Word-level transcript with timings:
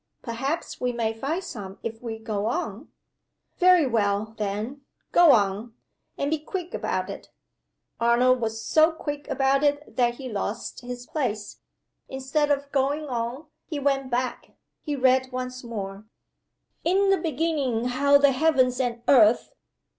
"Perhaps 0.23 0.81
we 0.81 0.91
may 0.91 1.13
find 1.13 1.43
some 1.43 1.77
if 1.83 2.01
we 2.01 2.17
go 2.17 2.47
on." 2.47 2.87
"Very 3.59 3.85
well, 3.85 4.33
then. 4.39 4.81
Go 5.11 5.31
on. 5.31 5.75
And 6.17 6.31
be 6.31 6.39
quick 6.39 6.73
about 6.73 7.07
it." 7.07 7.29
Arnold 7.99 8.41
was 8.41 8.65
so 8.65 8.91
quick 8.91 9.27
about 9.27 9.61
it 9.63 9.95
that 9.97 10.15
he 10.15 10.27
lost 10.27 10.79
his 10.79 11.05
place. 11.05 11.57
Instead 12.09 12.49
of 12.49 12.71
going 12.71 13.05
on 13.09 13.45
he 13.67 13.77
went 13.77 14.09
back. 14.09 14.53
He 14.81 14.95
read 14.95 15.31
once 15.31 15.63
more: 15.63 16.05
"In 16.83 17.11
the 17.11 17.17
beginning 17.17 17.85
how 17.89 18.17
the 18.17 18.31
heavens 18.31 18.79
and 18.79 19.03
earth. 19.07 19.53